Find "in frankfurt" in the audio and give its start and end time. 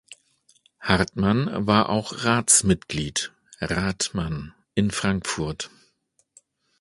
4.73-5.69